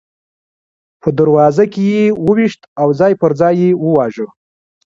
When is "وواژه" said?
3.85-4.27